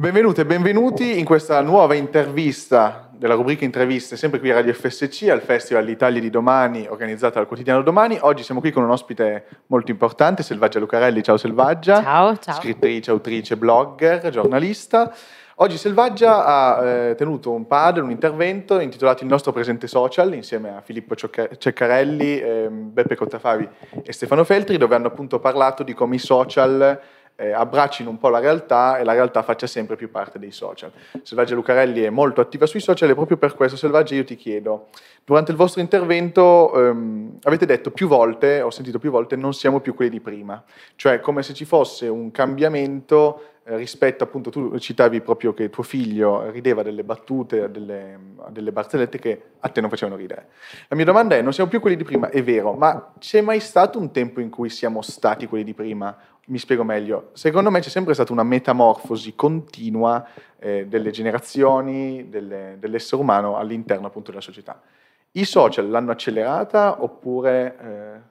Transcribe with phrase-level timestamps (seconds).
[0.00, 5.28] Benvenute e benvenuti in questa nuova intervista della rubrica interviste, sempre qui a Radio FSC,
[5.28, 8.16] al Festival L'Italia di Domani, organizzata dal quotidiano Domani.
[8.22, 11.22] Oggi siamo qui con un ospite molto importante, Selvaggia Lucarelli.
[11.22, 12.02] Ciao Selvaggia.
[12.02, 12.54] Ciao, ciao.
[12.54, 15.14] Scrittrice, autrice, blogger, giornalista.
[15.56, 20.74] Oggi Selvaggia ha eh, tenuto un pad, un intervento intitolato Il nostro presente social insieme
[20.74, 23.68] a Filippo Ceccarelli, eh, Beppe Cottafavi
[24.02, 26.98] e Stefano Feltri, dove hanno appunto parlato di come i social
[27.40, 30.92] eh, abbraccino un po' la realtà e la realtà faccia sempre più parte dei social.
[31.22, 34.88] Selvaggia Lucarelli è molto attiva sui social e proprio per questo, Selvaggia, io ti chiedo,
[35.24, 39.80] durante il vostro intervento ehm, avete detto più volte, ho sentito più volte, non siamo
[39.80, 40.62] più quelli di prima,
[40.96, 46.50] cioè come se ci fosse un cambiamento rispetto appunto, tu citavi proprio che tuo figlio
[46.50, 50.48] rideva delle battute, delle, delle barzellette che a te non facevano ridere.
[50.88, 53.60] La mia domanda è, non siamo più quelli di prima, è vero, ma c'è mai
[53.60, 57.30] stato un tempo in cui siamo stati quelli di prima mi spiego meglio.
[57.32, 60.26] Secondo me c'è sempre stata una metamorfosi continua
[60.58, 64.80] eh, delle generazioni, delle, dell'essere umano all'interno appunto della società.
[65.32, 68.29] I social l'hanno accelerata oppure eh,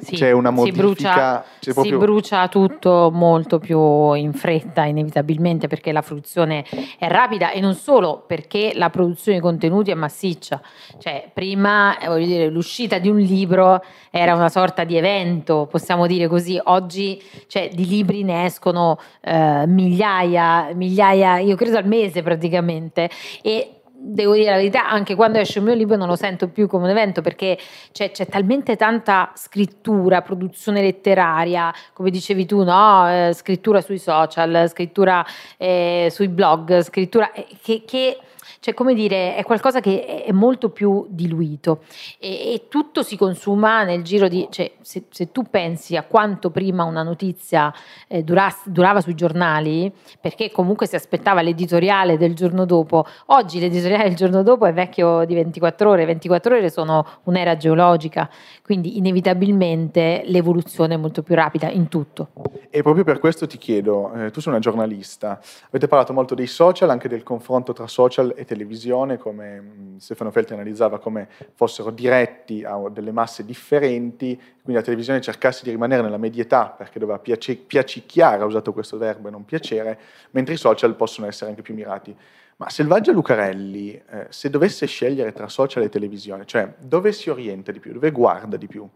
[0.00, 0.76] sì, c'è una modifica.
[0.76, 1.84] Si brucia, proprio...
[1.84, 6.64] si brucia, tutto molto più in fretta, inevitabilmente, perché la fruizione
[6.98, 10.60] è rapida e non solo perché la produzione di contenuti è massiccia.
[10.98, 16.26] Cioè, prima eh, dire, l'uscita di un libro era una sorta di evento, possiamo dire
[16.28, 16.58] così.
[16.64, 23.10] Oggi cioè, di libri ne escono eh, migliaia, migliaia, io credo al mese praticamente.
[23.42, 26.66] E devo dire la verità, anche quando esce il mio libro non lo sento più
[26.66, 27.58] come un evento perché
[27.92, 33.08] c'è, c'è talmente tanta scrittura, produzione letteraria, come dicevi tu, no?
[33.08, 35.24] Eh, scrittura sui social, scrittura
[35.56, 38.18] eh, sui blog, scrittura eh, che, che
[38.66, 41.84] cioè, come dire, è qualcosa che è molto più diluito
[42.18, 44.46] e, e tutto si consuma nel giro di...
[44.50, 47.72] Cioè, se, se, tu pensi a quanto prima una notizia
[48.08, 53.85] eh, durasse, durava sui giornali, perché comunque si aspettava l'editoriale del giorno dopo, oggi l'editoriale
[53.88, 58.28] del giorno dopo è vecchio di 24 ore, 24 ore sono un'era geologica,
[58.62, 62.28] quindi inevitabilmente l'evoluzione è molto più rapida in tutto.
[62.70, 66.46] E proprio per questo ti chiedo, eh, tu sei una giornalista, avete parlato molto dei
[66.46, 71.90] social, anche del confronto tra social e televisione, come mm, Stefano Felti analizzava come fossero
[71.90, 77.18] diretti a delle masse differenti, quindi la televisione cercasse di rimanere nella medietà perché doveva
[77.18, 79.98] piace, piacicchiare, ha usato questo verbo e non piacere,
[80.32, 82.14] mentre i social possono essere anche più mirati.
[82.58, 87.70] Ma Selvaggia Lucarelli, eh, se dovesse scegliere tra social e televisione, cioè dove si orienta
[87.70, 88.88] di più, dove guarda di più?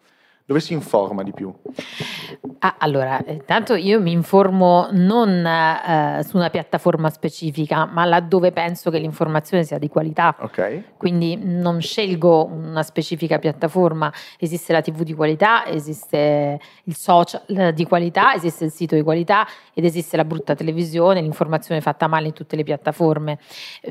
[0.50, 1.54] Dove si informa di più?
[2.58, 8.90] Ah, allora, intanto io mi informo non eh, su una piattaforma specifica, ma laddove penso
[8.90, 10.34] che l'informazione sia di qualità.
[10.40, 10.96] Ok.
[10.96, 14.12] Quindi non scelgo una specifica piattaforma.
[14.40, 19.46] Esiste la TV di qualità, esiste il social di qualità, esiste il sito di qualità
[19.72, 23.38] ed esiste la brutta televisione, l'informazione fatta male in tutte le piattaforme.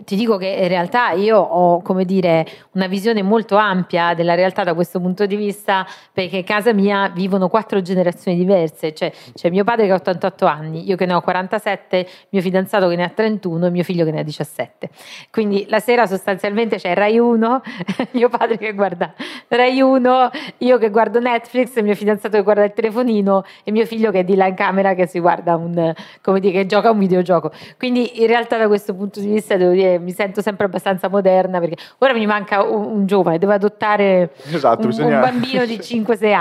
[0.03, 4.65] Ti dico che in realtà io ho, come dire, una visione molto ampia della realtà
[4.65, 9.63] da questo punto di vista, perché casa mia vivono quattro generazioni diverse, cioè c'è mio
[9.63, 13.09] padre che ha 88 anni, io che ne ho 47, mio fidanzato che ne ha
[13.09, 14.89] 31 e mio figlio che ne ha 17.
[15.29, 17.61] Quindi la sera sostanzialmente c'è Rai 1,
[18.13, 19.13] mio padre che guarda
[19.47, 24.09] Rai 1, io che guardo Netflix, mio fidanzato che guarda il telefonino e mio figlio
[24.09, 25.93] che è di là in camera che si guarda un,
[26.23, 27.51] come dire, che gioca un videogioco.
[27.77, 31.59] Quindi in realtà da questo punto di vista devo dire mi sento sempre abbastanza moderna
[31.59, 35.15] perché ora mi manca un, un giovane, devo adottare esatto, un, bisogna...
[35.17, 36.37] un bambino di 5-6 anni.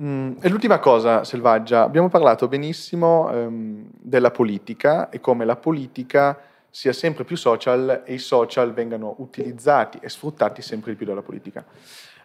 [0.00, 6.38] Mm, e l'ultima cosa, Selvaggia, abbiamo parlato benissimo ehm, della politica e come la politica
[6.70, 11.20] sia sempre più social e i social vengano utilizzati e sfruttati sempre di più dalla
[11.20, 11.64] politica.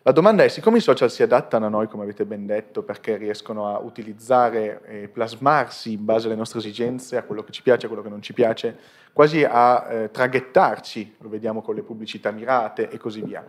[0.04, 3.18] La domanda è, siccome i social si adattano a noi, come avete ben detto, perché
[3.18, 7.88] riescono a utilizzare e plasmarsi in base alle nostre esigenze, a quello che ci piace,
[7.88, 8.78] a quello che non ci piace,
[9.12, 13.44] quasi a eh, traghettarci, lo vediamo con le pubblicità mirate e così via,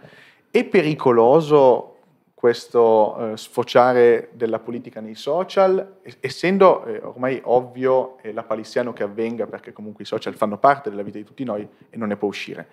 [0.50, 1.95] è pericoloso
[2.36, 9.46] questo eh, sfociare della politica nei social, essendo eh, ormai ovvio e lapalissiano che avvenga,
[9.46, 12.28] perché comunque i social fanno parte della vita di tutti noi e non ne può
[12.28, 12.68] uscire.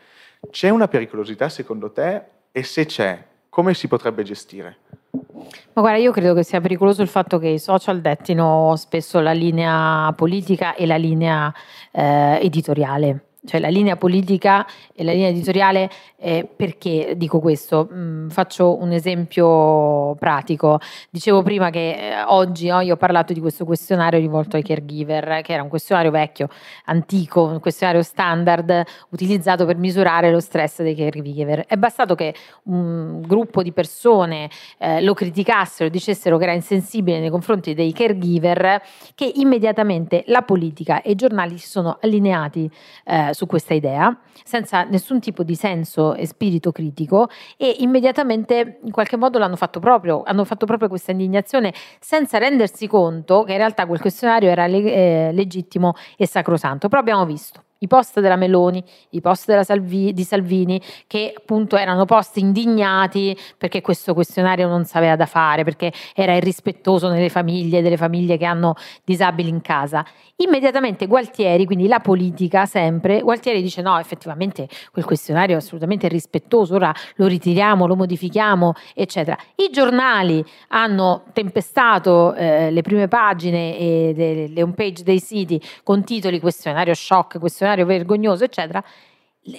[0.52, 2.22] C'è una pericolosità secondo te?
[2.52, 4.80] E se c'è, come si potrebbe gestire?
[5.12, 9.32] Ma guarda, io credo che sia pericoloso il fatto che i social dettino spesso la
[9.32, 11.54] linea politica e la linea
[11.92, 17.90] eh, editoriale cioè la linea politica e la linea editoriale, eh, perché dico questo?
[17.92, 20.80] Mm, faccio un esempio pratico.
[21.10, 25.42] Dicevo prima che eh, oggi no, io ho parlato di questo questionario rivolto ai caregiver,
[25.42, 26.48] che era un questionario vecchio,
[26.86, 31.66] antico, un questionario standard utilizzato per misurare lo stress dei caregiver.
[31.66, 37.30] È bastato che un gruppo di persone eh, lo criticassero, dicessero che era insensibile nei
[37.30, 38.82] confronti dei caregiver,
[39.16, 42.72] che immediatamente la politica e i giornali si sono allineati
[43.06, 48.92] eh, su questa idea, senza nessun tipo di senso e spirito critico e immediatamente in
[48.92, 53.58] qualche modo l'hanno fatto proprio, hanno fatto proprio questa indignazione senza rendersi conto che in
[53.58, 56.88] realtà quel questionario era le- eh, legittimo e sacrosanto.
[56.88, 62.06] Però abbiamo visto i post della Meloni, i post Salvi, di Salvini, che appunto erano
[62.06, 67.98] post indignati perché questo questionario non sapeva da fare, perché era irrispettoso nelle famiglie, delle
[67.98, 70.06] famiglie che hanno disabili in casa.
[70.38, 76.76] Immediatamente Gualtieri, quindi la politica sempre, Gualtieri dice no, effettivamente quel questionario è assolutamente irrispettoso,
[76.76, 79.38] ora lo ritiriamo, lo modifichiamo, eccetera.
[79.56, 86.04] I giornali hanno tempestato eh, le prime pagine e le home page dei siti con
[86.04, 88.84] titoli questionario shock, questionario questionario vergognoso, eccetera.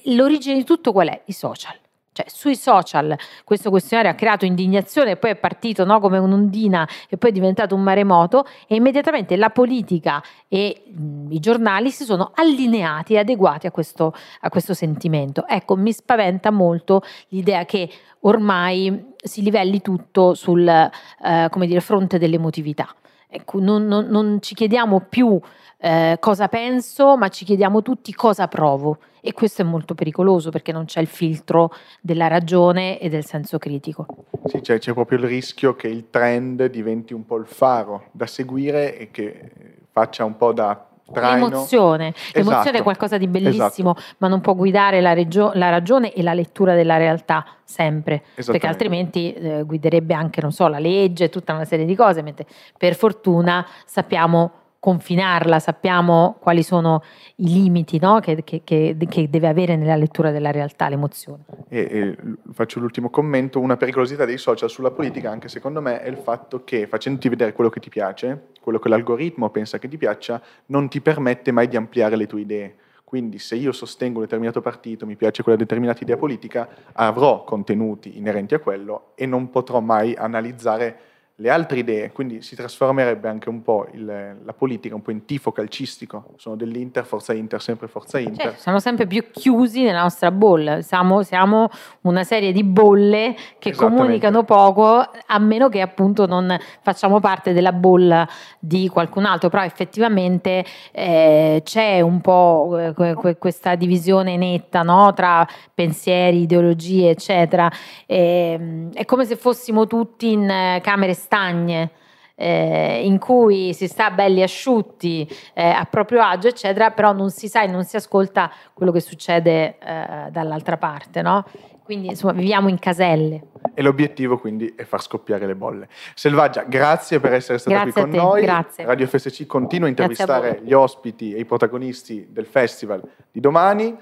[0.07, 1.23] L'origine di tutto qual è?
[1.27, 1.77] I social.
[2.13, 7.17] Cioè, sui social questo questionario ha creato indignazione poi è partito no, come un'ondina e
[7.17, 12.31] poi è diventato un maremoto e immediatamente la politica e mh, i giornali si sono
[12.37, 15.45] allineati e adeguati a questo, a questo sentimento.
[15.49, 17.91] Ecco, mi spaventa molto l'idea che
[18.21, 22.95] ormai si livelli tutto sul eh, dire, fronte dell'emotività.
[23.29, 25.41] Ecco, non, non, non ci chiediamo più
[25.85, 29.01] eh, cosa penso, ma ci chiediamo tutti cosa provo.
[29.21, 31.71] E questo è molto pericoloso perché non c'è il filtro
[32.01, 34.07] della ragione e del senso critico.
[34.47, 38.27] Sì, cioè c'è proprio il rischio che il trend diventi un po' il faro da
[38.27, 39.51] seguire e che
[39.91, 41.49] faccia un po' da traino.
[41.49, 42.15] L'emozione.
[42.33, 42.79] L'emozione esatto.
[42.79, 44.15] è qualcosa di bellissimo, esatto.
[44.19, 48.67] ma non può guidare la, regio- la, ragione e la lettura della realtà sempre, perché
[48.67, 52.47] altrimenti eh, guiderebbe anche, non so, la legge, tutta una serie di cose, mentre
[52.79, 57.03] per fortuna sappiamo confinarla, sappiamo quali sono
[57.37, 58.21] i limiti no?
[58.21, 61.45] che, che, che, deve avere nella lettura della realtà l'emozione.
[61.71, 62.17] E, e,
[62.53, 66.65] faccio l'ultimo commento, una pericolosità dei social sulla politica anche secondo me è il fatto
[66.65, 70.91] che facendoti vedere quello che ti piace, quello che l'algoritmo pensa che ti piaccia, non
[70.91, 72.75] ti permette mai di ampliare le tue idee.
[73.05, 78.19] Quindi se io sostengo un determinato partito, mi piace quella determinata idea politica, avrò contenuti
[78.19, 83.49] inerenti a quello e non potrò mai analizzare le altre idee, quindi si trasformerebbe anche
[83.49, 84.05] un po' il,
[84.45, 88.51] la politica un po' in tifo calcistico, sono dell'Inter, Forza Inter, sempre Forza Inter.
[88.51, 91.71] Cioè, siamo sempre più chiusi nella nostra bolla, siamo, siamo
[92.03, 97.73] una serie di bolle che comunicano poco, a meno che appunto non facciamo parte della
[97.73, 98.29] bolla
[98.61, 105.13] di qualcun altro, però effettivamente eh, c'è un po' eh, questa divisione netta no?
[105.15, 105.45] tra
[105.75, 107.69] pensieri, ideologie, eccetera.
[108.07, 111.91] E, ehm, è come se fossimo tutti in eh, camere stagne.
[112.37, 115.25] Eh, in cui si sta belli asciutti,
[115.55, 118.99] eh, a proprio agio, eccetera, però non si sa e non si ascolta quello che
[118.99, 121.45] succede eh, dall'altra parte, no?
[121.85, 123.43] Quindi insomma viviamo in caselle.
[123.75, 125.89] E l'obiettivo quindi è far scoppiare le bolle.
[126.15, 128.43] Selvaggia, grazie per essere stata grazie qui con noi.
[128.43, 128.85] Grazie.
[128.85, 133.01] Radio FSC continua a intervistare a gli ospiti e i protagonisti del festival
[133.31, 133.95] di domani.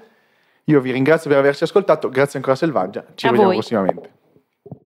[0.65, 3.59] Io vi ringrazio per averci ascoltato, grazie ancora Selvaggia, ci a vediamo voi.
[3.59, 4.11] prossimamente.